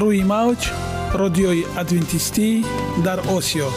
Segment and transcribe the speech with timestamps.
[0.00, 0.70] روی موج
[1.12, 2.64] رادیوی ادوینتیستی
[3.04, 3.68] در آسیا.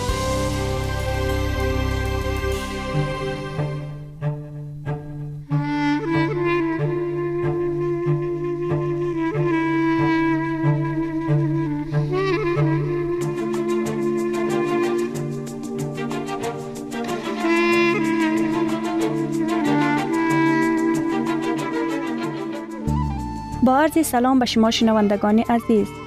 [23.63, 26.06] با عرض سلام به شما شنوندگان عزیز.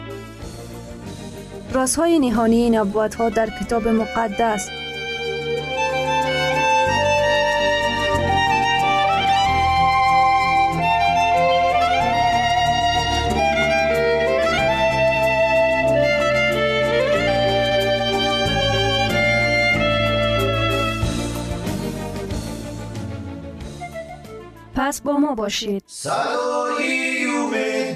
[1.73, 4.69] رازهای نهانی نبوت ها در کتاب مقدس.
[24.75, 25.83] پس با ما باشید.
[25.87, 27.95] صدای امید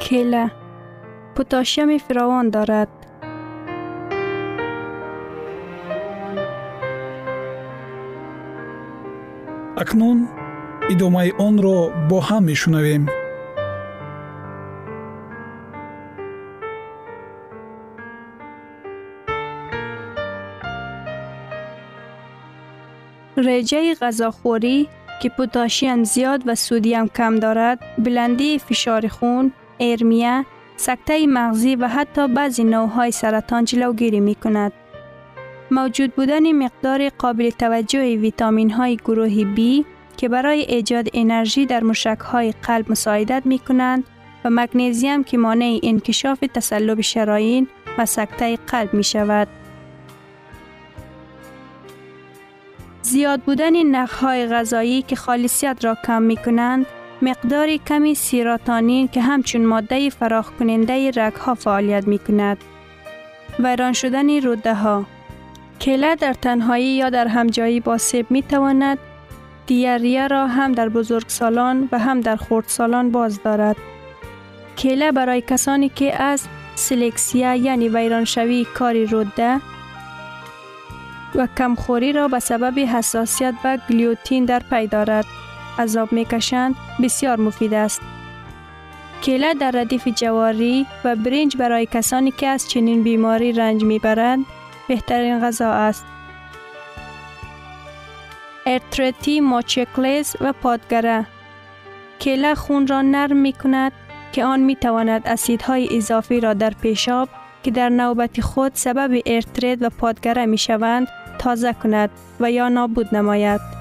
[0.00, 0.50] کله
[1.34, 2.88] پوتاشیم فراوان دارد.
[9.76, 10.28] اکنون
[10.88, 13.06] ایدومای آن رو با هم میشنویم.
[23.36, 24.88] رجه غذاخوری
[25.22, 30.46] که پوتاشیم زیاد و سودیم کم دارد بلندی فشار خون ارمیه،
[30.76, 34.72] سکته مغزی و حتی بعضی نوعهای سرطان جلوگیری می کند.
[35.70, 39.84] موجود بودن مقدار قابل توجه ویتامین های گروه B
[40.16, 44.04] که برای ایجاد انرژی در مشک های قلب مساعدت می کنند
[44.44, 47.68] و مگنیزیم که مانع انکشاف تسلب شرايین
[47.98, 49.48] و سکته قلب می شود.
[53.02, 56.86] زیاد بودن نخهای غذایی که خالصیت را کم می کنند
[57.22, 62.58] مقدار کمی سیراتانین که همچون ماده فراخ کننده رگ ها فعالیت می کند.
[63.58, 65.04] ویران شدن روده ها
[65.80, 68.98] کله در تنهایی یا در همجایی با سیب می تواند
[69.66, 73.76] دیاریه را هم در بزرگسالان و هم در خردسالان باز دارد.
[74.78, 76.42] کله برای کسانی که از
[76.74, 79.60] سلکسیا یعنی ویرانشوی کاری روده
[81.34, 85.24] و کمخوری را به سبب حساسیت و گلیوتین در پی دارد.
[85.78, 88.00] عذاب می کشند بسیار مفید است.
[89.20, 94.46] کیله در ردیف جواری و برنج برای کسانی که از چنین بیماری رنج می‌برند
[94.88, 96.04] بهترین غذا است.
[98.66, 101.26] ارترتی ماچکلز و پادگره
[102.18, 103.92] کیله خون را نرم می کند
[104.32, 107.28] که آن می تواند اسیدهای اضافی را در پیشاب
[107.62, 111.08] که در نوبت خود سبب ارتریت و پادگره می شوند
[111.38, 113.79] تازه کند و یا نابود نماید.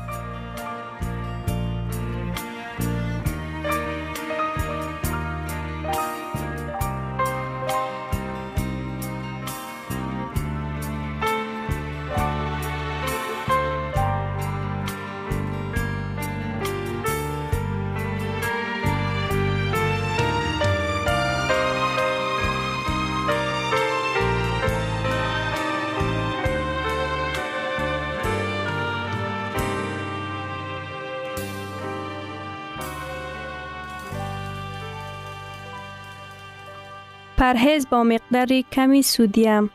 [37.91, 39.69] با مقدار کمی سودیم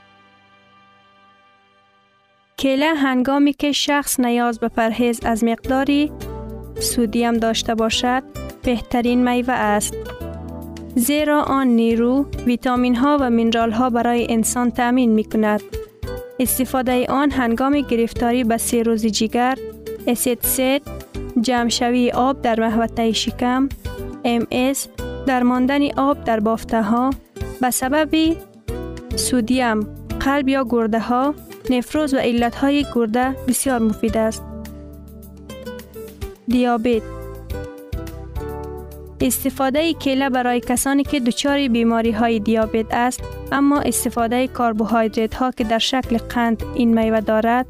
[2.58, 6.12] کله هنگامی که شخص نیاز به پرهیز از مقداری
[6.80, 8.22] سودیم داشته باشد
[8.62, 9.94] بهترین میوه است.
[10.96, 15.62] زیرا آن نیرو، ویتامین ها و مینرال ها برای انسان تأمین می کند.
[16.40, 19.06] استفاده آن هنگام گرفتاری به سیروز
[20.06, 20.82] اسید سید،
[21.40, 23.68] جمشوی آب در محوطه شکم،
[24.24, 24.46] ام
[25.26, 27.10] درماندن آب در بافته ها،
[27.60, 28.36] به سبب
[29.16, 29.80] سودیم
[30.20, 31.34] قلب یا گرده ها
[31.70, 34.42] نفروز و علت های گرده بسیار مفید است.
[36.48, 37.02] دیابت
[39.20, 43.22] استفاده کله برای کسانی که دچار بیماری های دیابت است
[43.52, 47.66] اما استفاده کربوهیدرات ها که در شکل قند این میوه دارد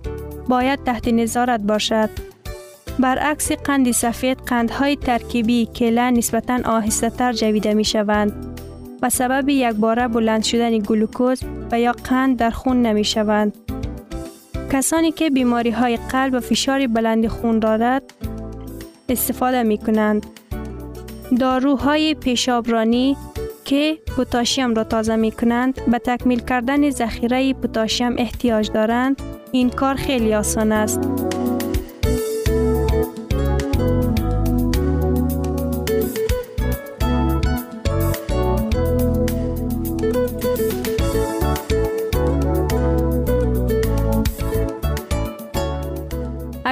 [0.48, 2.10] باید تحت نظارت باشد.
[2.98, 8.53] برعکس قند سفید قندهای ترکیبی کله نسبتا آهسته تر جویده می شوند
[9.04, 11.40] و سبب یک باره بلند شدن گلوکوز
[11.72, 13.56] و یا قند در خون نمی شوند.
[14.72, 18.02] کسانی که بیماری های قلب و فشار بلند خون دارد
[19.08, 20.26] استفاده می کنند.
[21.40, 23.16] داروهای پیشابرانی
[23.64, 29.22] که پوتاشیم را تازه می کنند به تکمیل کردن ذخیره پوتاشیم احتیاج دارند
[29.52, 31.23] این کار خیلی آسان است.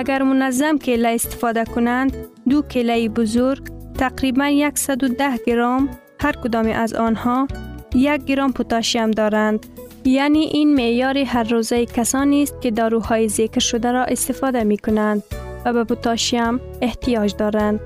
[0.03, 2.17] اگر منظم کله استفاده کنند
[2.49, 3.63] دو کله بزرگ
[3.99, 5.89] تقریبا 110 گرم
[6.21, 7.49] هر کدام از آنها
[7.95, 9.67] یک گرم پوتاشیم دارند.
[10.05, 15.23] یعنی این معیار هر روزه کسانی است که داروهای ذکر شده را استفاده می کنند
[15.65, 17.81] و به پوتاشیم احتیاج دارند.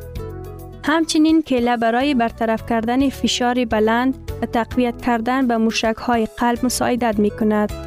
[0.84, 7.18] همچنین کله برای برطرف کردن فشار بلند و تقویت کردن به موشک های قلب مساعدت
[7.18, 7.85] می کند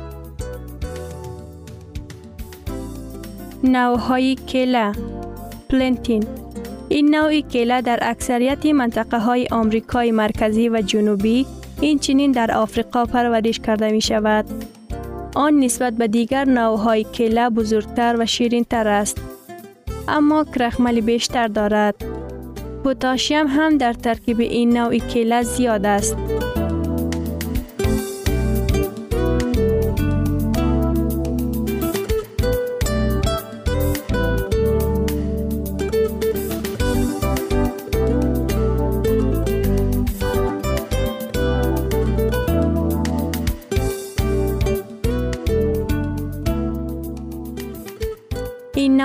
[3.64, 4.92] نوهای کله
[5.70, 6.24] پلنتین
[6.90, 11.46] این نوع کله در اکثریت منطقه های آمریکای مرکزی و جنوبی
[11.82, 14.46] این چنین در آفریقا پرورش کرده می شود.
[15.36, 19.22] آن نسبت به دیگر نوهای کله بزرگتر و شیرین تر است.
[20.08, 21.96] اما کرخمل بیشتر دارد.
[22.84, 26.18] پوتاشیم هم در ترکیب این نوع کله زیاد است.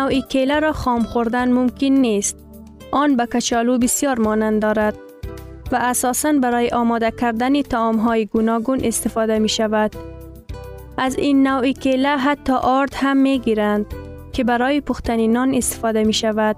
[0.05, 2.37] نوعی کیله را خام خوردن ممکن نیست.
[2.93, 4.95] آن به کچالو بسیار مانند دارد
[5.73, 9.97] و اساساً برای آماده کردن تعام های گوناگون استفاده می شود.
[10.99, 13.87] از این نوع کیله حتی آرد هم می گیرند
[14.33, 16.57] که برای پختن نان استفاده می شود.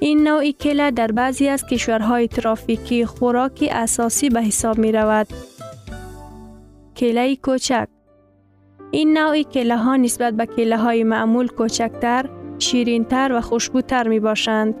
[0.00, 5.26] این نوع کیله در بعضی از کشورهای ترافیکی خوراکی اساسی به حساب می رود.
[6.94, 7.88] کیله کوچک
[8.90, 14.74] این نوع کیله ها نسبت به کیله های معمول کوچکتر شیرینتر و خوشبوتر می باشند.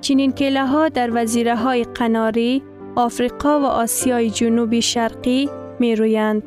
[0.00, 2.62] چنین کله ها در وزیره های قناری،
[2.96, 6.42] آفریقا و آسیای جنوبی شرقی می رویند.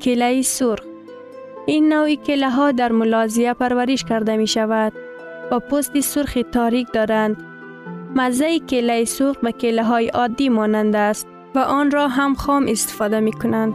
[0.00, 0.80] کله سرخ
[1.66, 4.92] این نوعی کله ها در ملازیه پرورش کرده می شود
[5.50, 7.36] و پست سرخ تاریک دارند.
[8.16, 13.20] مزه کله سرخ به کله های عادی مانند است و آن را هم خام استفاده
[13.20, 13.74] می کنند.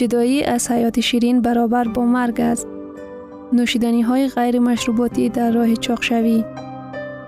[0.00, 2.66] جدایی از حیات شیرین برابر با مرگ است.
[3.52, 6.44] نوشیدنی های غیر مشروباتی در راه چاقشوی.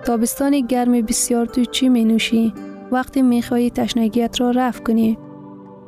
[0.04, 2.54] تابستان گرم بسیار تو چی می نوشی؟
[2.92, 5.18] وقتی می خواهی تشنگیت را رفع کنی.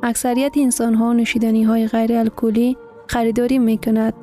[0.03, 2.77] اکثریت انسان ها نوشیدنی های غیر الکلی
[3.07, 4.13] خریداری می کند.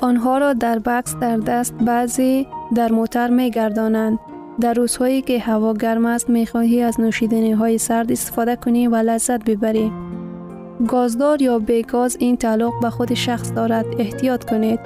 [0.00, 4.18] آنها را در بکس در دست بعضی در موتر می گردانند.
[4.60, 8.96] در روزهایی که هوا گرم است می خواهی از نوشیدنی های سرد استفاده کنی و
[8.96, 10.09] لذت ببری.
[10.88, 14.80] گازدار یا بیگاز این تعلق به خود شخص دارد احتیاط کنید.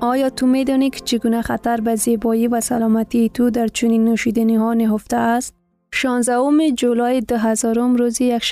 [0.00, 4.74] آیا تو میدانی که چگونه خطر به زیبایی و سلامتی تو در چنین نوشیدنی ها
[4.74, 5.54] نهفته است؟
[5.92, 8.44] 16 جولای 2000 روز یک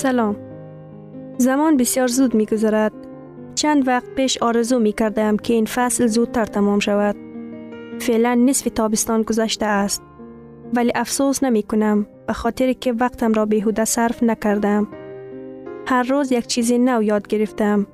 [0.00, 0.36] سلام
[1.38, 2.92] زمان بسیار زود می گذرد.
[3.54, 7.16] چند وقت پیش آرزو می کردم که این فصل زودتر تمام شود.
[7.98, 10.02] فعلا نصف تابستان گذشته است.
[10.74, 14.88] ولی افسوس نمی کنم به خاطر که وقتم را بیهوده صرف نکردم.
[15.86, 17.86] هر روز یک چیزی نو یاد گرفتم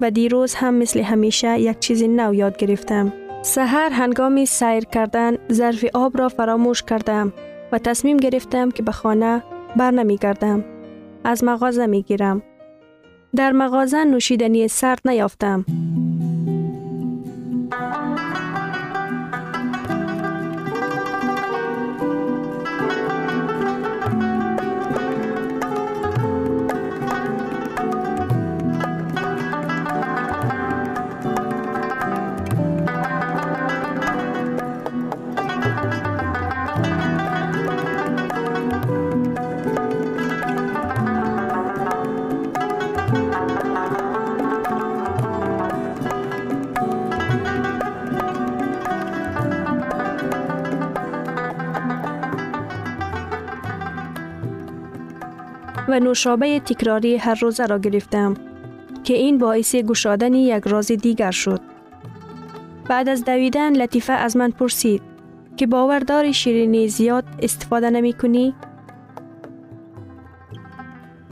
[0.00, 3.12] و دیروز هم مثل همیشه یک چیزی نو یاد گرفتم.
[3.42, 7.32] سهر هنگامی سیر کردن ظرف آب را فراموش کردم
[7.72, 9.42] و تصمیم گرفتم که به خانه
[9.76, 10.77] بر نمی گردم.
[11.24, 12.42] از مغازه می گیرم.
[13.36, 15.64] در مغازه نوشیدنی سرد نیافتم.
[55.88, 58.34] و نوشابه تکراری هر روزه را گرفتم
[59.04, 61.60] که این باعث گشادن یک راز دیگر شد.
[62.88, 65.02] بعد از دویدن لطیفه از من پرسید
[65.56, 68.54] که باوردار شیرینی زیاد استفاده نمی کنی؟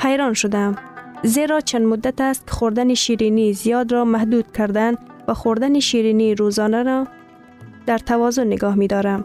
[0.02, 0.76] حیران شدم
[1.22, 4.94] زیرا چند مدت است که خوردن شیرینی زیاد را محدود کردن
[5.28, 7.06] و خوردن شیرینی روزانه را
[7.86, 9.24] در توازن نگاه می دارم.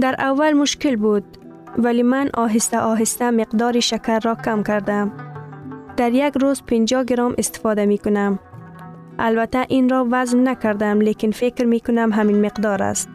[0.00, 1.43] در اول مشکل بود
[1.78, 5.12] ولی من آهسته آهسته مقدار شکر را کم کردم.
[5.96, 8.38] در یک روز 50 گرم استفاده می کنم.
[9.18, 13.08] البته این را وزن نکردم لیکن فکر می کنم همین مقدار است.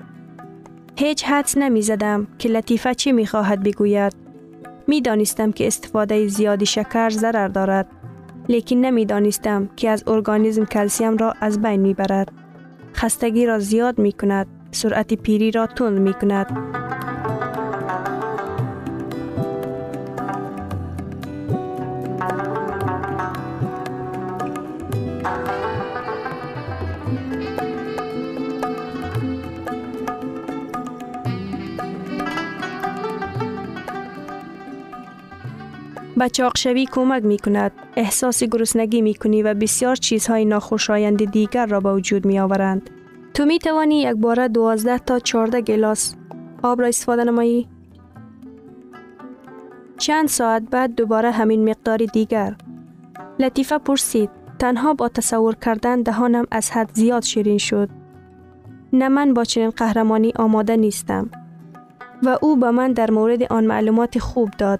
[0.95, 4.13] هیچ حدس نمی زدم که لطیفه چی می خواهد بگوید.
[4.87, 7.87] می دانستم که استفاده زیادی شکر ضرر دارد.
[8.49, 12.31] لیکن نمی دانستم که از ارگانیزم کلسیم را از بین می برد.
[12.95, 14.47] خستگی را زیاد می کند.
[14.71, 16.98] سرعت پیری را تند می کند.
[36.19, 37.71] به چاقشوی کمک می کند.
[37.95, 42.89] احساس گرسنگی می کنی و بسیار چیزهای ناخوشایند دیگر را به وجود می آورند.
[43.33, 46.15] تو می توانی یک بار دوازده تا چارده گلاس
[46.63, 47.67] آب را استفاده نمایی؟
[49.97, 52.55] چند ساعت بعد دوباره همین مقدار دیگر.
[53.39, 57.89] لطیفه پرسید تنها با تصور کردن دهانم از حد زیاد شیرین شد.
[58.93, 61.29] نه من با چنین قهرمانی آماده نیستم.
[62.23, 64.79] و او به من در مورد آن معلومات خوب داد.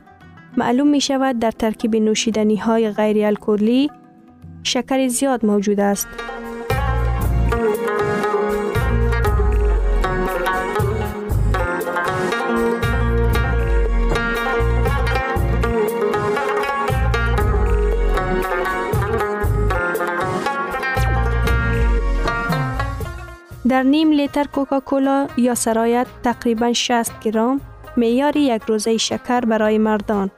[0.57, 3.89] معلوم می شود در ترکیب نوشیدنی های غیر الکلی
[4.63, 6.07] شکر زیاد موجود است.
[23.69, 27.61] در نیم لیتر کوکاکولا یا سرایت تقریبا 60 گرم
[27.99, 30.31] معیار یک روزه شکر برای مردان.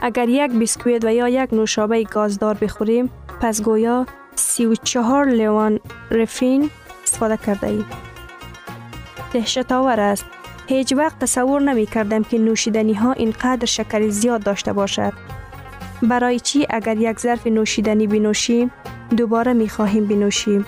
[0.00, 3.10] اگر یک بیسکویت و یا یک نوشابه گازدار بخوریم
[3.40, 6.70] پس گویا 34 لیوان رفین
[7.02, 7.84] استفاده کرده ایم.
[9.32, 10.24] دهشت آور است.
[10.66, 15.12] هیچ وقت تصور نمی کردم که نوشیدنی ها اینقدر شکر زیاد داشته باشد.
[16.02, 18.70] برای چی اگر یک ظرف نوشیدنی بنوشیم
[19.16, 20.66] دوباره می خواهیم بنوشیم.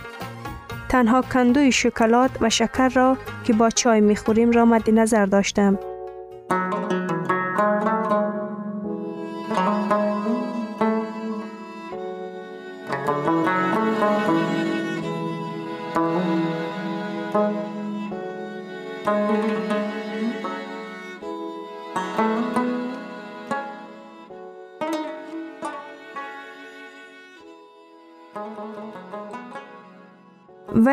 [0.95, 5.79] تنها کندوی شکلات و شکر را که با چای می خوریم را مد نظر داشتم.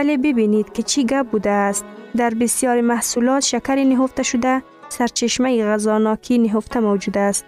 [0.02, 1.86] ولی ببینید که چی گپ بوده است.
[2.18, 7.46] در بسیار محصولات شکر نهفته شده سرچشمه غذاناکی نهفته موجود است.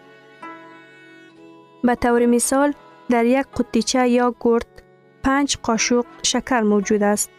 [1.84, 2.74] به طور مثال
[3.10, 4.84] در یک قطیچه یا گرد
[5.24, 7.30] پنج قاشق شکر موجود است.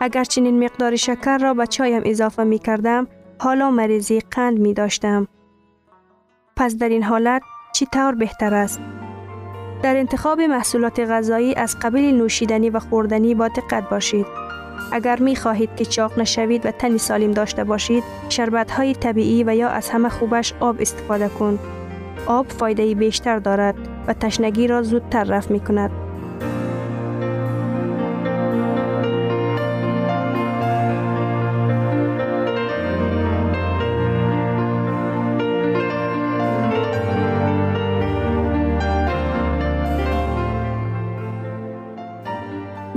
[0.00, 3.06] اگر چنین مقدار شکر را به چایم اضافه می کردم
[3.38, 5.28] حالا مریضی قند می داشتم.
[6.56, 7.42] پس در این حالت
[7.74, 8.80] چی طور بهتر است؟
[9.82, 14.26] در انتخاب محصولات غذایی از قبیل نوشیدنی و خوردنی با دقت باشید.
[14.92, 19.54] اگر می خواهید که چاق نشوید و تنی سالم داشته باشید، شربت های طبیعی و
[19.54, 21.58] یا از همه خوبش آب استفاده کن.
[22.26, 23.74] آب فایده بیشتر دارد
[24.06, 25.90] و تشنگی را زودتر رفع می کند.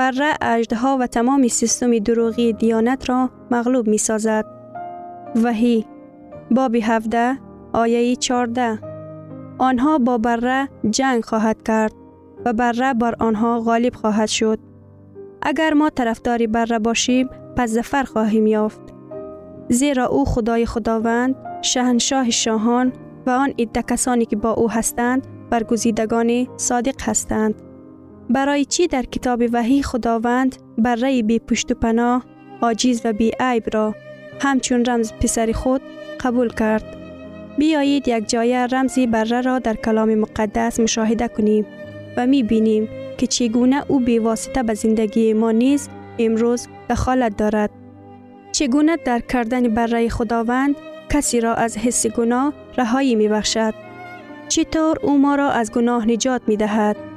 [0.00, 4.46] بره اجدها و تمام سیستم دروغی دیانت را مغلوب می سازد.
[5.44, 5.86] وحی
[6.50, 7.38] باب 17
[7.72, 8.78] آیه 14
[9.58, 11.92] آنها با بره جنگ خواهد کرد
[12.44, 14.58] و بره بر آنها غالب خواهد شد.
[15.42, 18.80] اگر ما طرفداری بره باشیم پس زفر خواهیم یافت.
[19.68, 22.92] زیرا او خدای خداوند، شهنشاه شاهان
[23.26, 27.69] و آن عده کسانی که با او هستند برگزیدگان صادق هستند.
[28.30, 32.24] برای چی در کتاب وحی خداوند بره بی پشت و پناه،
[32.62, 33.94] عاجز و بی عیب را
[34.40, 35.80] همچون رمز پسر خود
[36.20, 36.96] قبول کرد.
[37.58, 41.66] بیایید یک جای رمزی بره را در کلام مقدس مشاهده کنیم
[42.16, 42.88] و می بینیم
[43.18, 45.88] که چگونه او بیواسطه به زندگی ما نیز
[46.18, 47.70] امروز دخالت دارد.
[48.52, 50.76] چگونه در کردن بره خداوند
[51.08, 53.74] کسی را از حس گناه رهایی می بخشد.
[54.48, 57.09] چطور او ما را از گناه نجات می دهد؟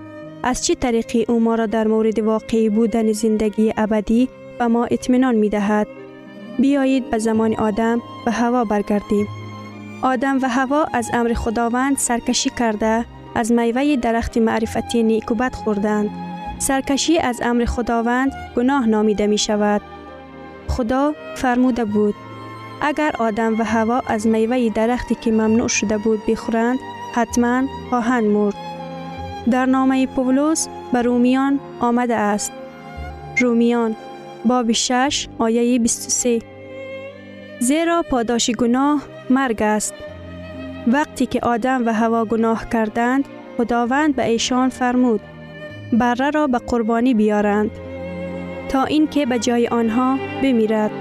[0.44, 4.30] از چه طریقی او ما را در مورد واقعی بودن زندگی ابدی
[4.60, 5.88] به ما اطمینان می دهد؟
[6.60, 9.28] بیایید به زمان آدم و هوا برگردیم.
[10.02, 16.10] آدم و هوا از امر خداوند سرکشی کرده از میوه درخت معرفتی نیکوبت خوردند.
[16.60, 19.82] سرکشی از امر خداوند گناه نامیده می شود.
[20.68, 22.16] خدا فرموده بود
[22.82, 26.80] اگر آدم و هوا از میوه درختی که ممنوع شده بود بخورند
[27.14, 28.73] حتما خواهند مرد.
[29.52, 32.52] در نامه پولس به رومیان آمده است.
[33.38, 33.96] رومیان
[34.46, 36.40] باب 6 آیه 23
[37.60, 39.94] زیرا پاداش گناه مرگ است.
[40.88, 43.26] وقتی که آدم و هوا گناه کردند
[43.58, 45.22] خداوند به ایشان فرمود
[45.94, 47.72] بره را به قربانی بیارند
[48.70, 50.92] تا اینکه به جای آنها بمیرد.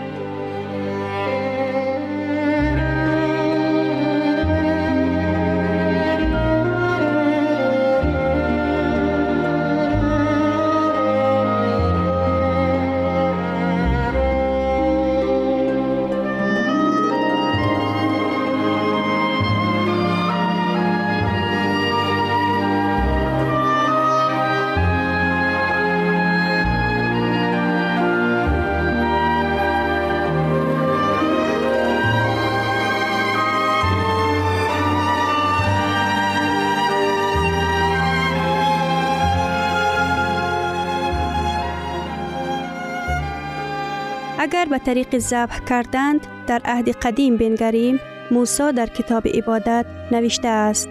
[44.52, 50.88] اگر به طریق ذبح کردند در عهد قدیم بنگریم موسی در کتاب عبادت نوشته است.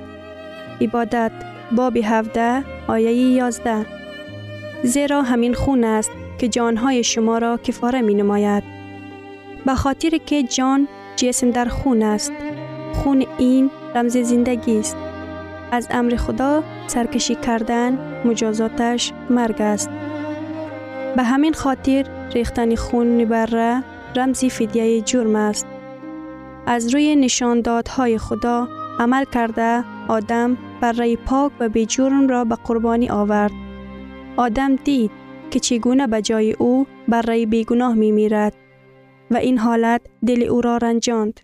[0.82, 1.32] عبادت
[1.72, 3.86] باب 17 آیه 11
[4.84, 8.64] زیرا همین خون است که جانهای شما را کفاره می نماید
[9.66, 12.32] به خاطر که جان جسم در خون است.
[12.94, 14.98] خون این رمز زندگی است.
[15.72, 19.90] از امر خدا سرکشی کردن مجازاتش مرگ است.
[21.16, 23.84] به همین خاطر ریختن خون بره
[24.16, 25.66] رمزی فدیه جرم است.
[26.66, 28.68] از روی نشاندادهای خدا
[29.00, 33.52] عمل کرده آدم بره پاک و به جرم را به قربانی آورد.
[34.38, 35.12] آدم دید
[35.52, 38.54] که چگونه به جای او بره بیگناه می میرد
[39.32, 41.40] و این حالت دل او را رنجاند.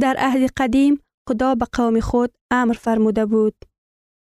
[0.00, 3.54] در عهد قدیم خدا به قوم خود امر فرموده بود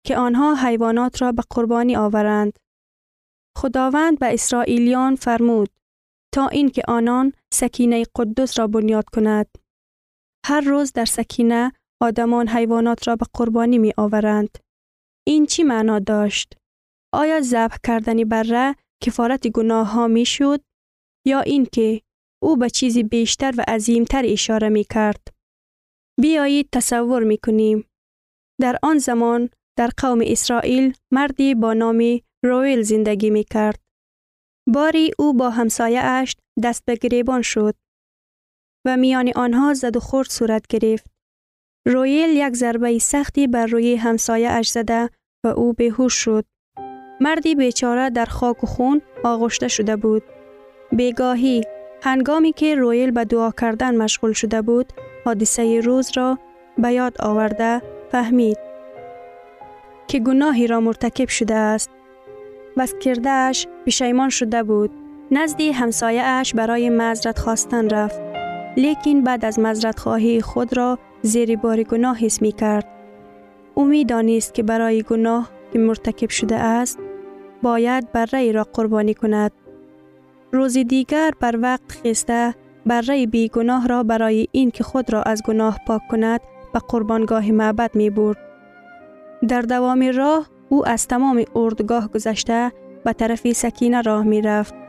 [0.05, 2.59] که آنها حیوانات را به قربانی آورند.
[3.57, 5.69] خداوند به اسرائیلیان فرمود
[6.35, 9.47] تا اینکه آنان سکینه قدس را بنیاد کند.
[10.47, 14.59] هر روز در سکینه آدمان حیوانات را به قربانی می آورند.
[15.27, 16.55] این چی معنا داشت؟
[17.15, 20.61] آیا ذبح کردنی بره کفارت گناه ها می شد؟
[21.27, 22.01] یا اینکه
[22.43, 25.29] او به چیزی بیشتر و عظیمتر اشاره می کرد؟
[26.21, 27.89] بیایید تصور می کنیم.
[28.61, 33.86] در آن زمان در قوم اسرائیل مردی با نام رویل زندگی می کرد.
[34.69, 37.75] باری او با همسایه اش دست به گریبان شد
[38.87, 41.07] و میان آنها زد و خورد صورت گرفت.
[41.87, 45.11] رویل یک ضربه سختی بر روی همسایه اش زده
[45.45, 46.45] و او بهوش شد.
[47.21, 50.23] مردی بیچاره در خاک و خون آغشته شده بود.
[50.99, 51.65] بگاهی
[52.03, 54.93] هنگامی که رویل به دعا کردن مشغول شده بود،
[55.25, 56.39] حادثه روز را
[56.79, 58.59] به یاد آورده فهمید
[60.09, 61.91] که گناهی را مرتکب شده است
[62.77, 64.91] و کردهش پشیمان شده بود.
[65.31, 68.21] نزدی همسایه اش برای مزرت خواستن رفت.
[68.77, 72.87] لیکن بعد از مزرت خواهی خود را زیر بار گناه حس می کرد.
[73.75, 76.99] او می دانست که برای گناه که مرتکب شده است
[77.63, 79.53] باید بره را قربانی کند.
[80.53, 82.55] روزی دیگر بر وقت خسته
[82.87, 86.41] بره بی گناه را برای این که خود را از گناه پاک کند
[86.73, 88.37] به قربانگاه معبد می برد.
[89.49, 92.73] در دوام راه او از تمام اردگاه گذشته
[93.05, 94.86] به طرف سکینه راه می رفت.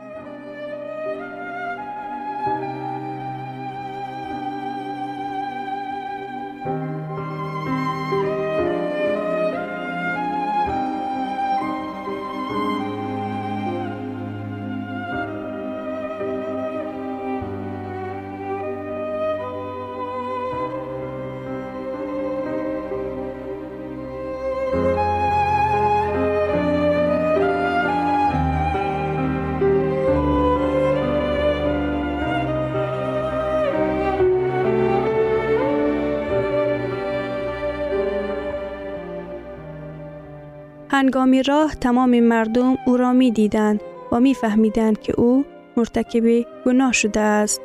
[40.90, 43.80] هنگام راه تمام مردم او را می دیدند
[44.12, 45.44] و می فهمیدند که او
[45.76, 47.60] مرتکب گناه شده است.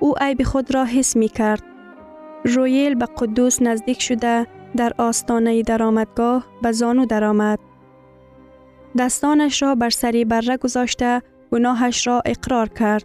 [0.00, 1.62] او عیب خود را حس می کرد.
[2.44, 7.58] رویل به قدوس نزدیک شده در آستانه درآمدگاه به زانو درآمد.
[8.98, 13.04] دستانش را بر سری بره گذاشته گناهش را اقرار کرد.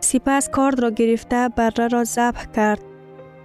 [0.00, 2.80] سپس کارد را گرفته بره را ذبح کرد.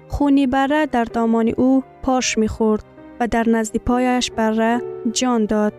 [0.08, 5.74] خونی بره در دامان او پاش می‌خورد و در نزد پایش بره جان داد.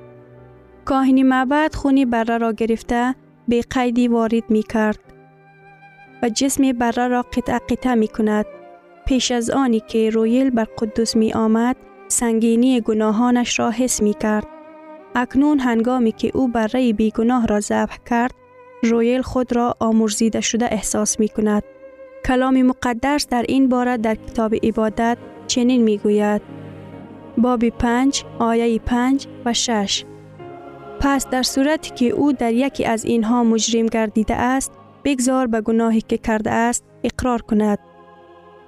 [0.84, 3.14] کاهنی معبد خونی بره را گرفته
[3.48, 4.98] به قیدی وارد می کرد
[6.22, 8.46] و جسم بره را قطع قطع می کند.
[9.06, 11.76] پیش از آنی که رویل بر قدوس می آمد
[12.08, 14.46] سنگینی گناهانش را حس می کرد.
[15.14, 18.34] اکنون هنگامی که او بره بیگناه را ذبح کرد
[18.82, 21.62] رویل خود را آمرزیده شده احساس می کند.
[22.26, 26.63] کلام مقدس در این باره در کتاب عبادت چنین می گوید.
[27.38, 30.04] باب پنج آیه پنج و شش
[31.00, 34.72] پس در صورتی که او در یکی از اینها مجرم گردیده است
[35.04, 37.78] بگذار به گناهی که کرده است اقرار کند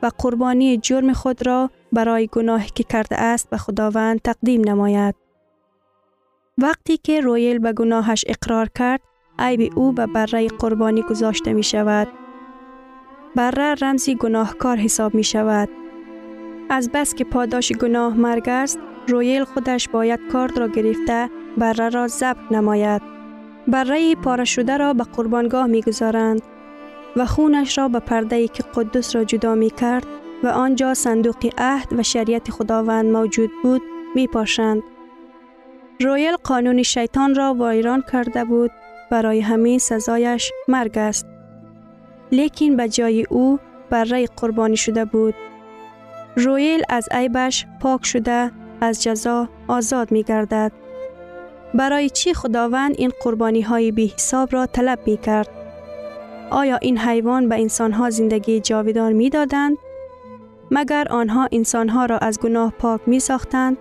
[0.02, 5.14] و قربانی جرم خود را برای گناهی که کرده است به خداوند تقدیم نماید.
[6.58, 9.00] وقتی که رویل به گناهش اقرار کرد
[9.38, 12.08] عیب او به بره قربانی گذاشته می شود.
[13.36, 15.68] بره رمزی گناهکار حساب می شود.
[16.70, 22.08] از بس که پاداش گناه مرگ است، رویل خودش باید کارد را گرفته بره را
[22.08, 23.02] ضبط نماید.
[23.68, 26.42] بره پاره شده را به قربانگاه می گذارند
[27.16, 30.06] و خونش را به پرده که قدس را جدا می کرد
[30.44, 33.82] و آنجا صندوق عهد و شریعت خداوند موجود بود
[34.14, 34.82] می پاشند.
[36.00, 38.70] رویل قانون شیطان را وایران کرده بود
[39.10, 41.26] برای همین سزایش مرگ است.
[42.32, 43.58] لیکن به جای او
[43.90, 45.34] بره قربانی شده بود.
[46.36, 50.72] رویل از عیبش پاک شده از جزا آزاد می گردد.
[51.74, 55.48] برای چی خداوند این قربانی های بی حساب را طلب می کرد؟
[56.50, 59.78] آیا این حیوان به انسان ها زندگی جاویدان می دادند؟
[60.70, 63.76] مگر آنها انسان ها را از گناه پاک می ساختند؟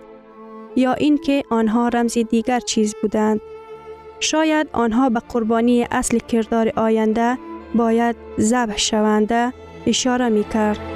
[0.76, 3.40] یا اینکه آنها رمز دیگر چیز بودند؟
[4.20, 7.38] شاید آنها به قربانی اصل کردار آینده
[7.74, 9.52] باید ذبح شونده
[9.86, 10.95] اشاره می کرد.